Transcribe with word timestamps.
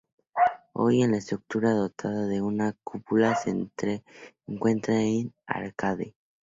Hoy 0.73 1.03
en 1.03 1.11
la 1.11 1.17
estructura, 1.19 1.73
dotada 1.73 2.25
de 2.25 2.41
una 2.41 2.75
cúpula, 2.83 3.35
se 3.35 3.55
encuentra 4.47 4.95
un 4.95 5.31
arcade. 5.45 6.15